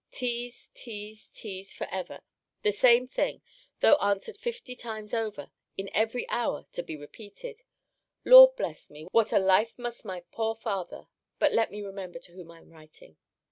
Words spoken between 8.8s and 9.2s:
me!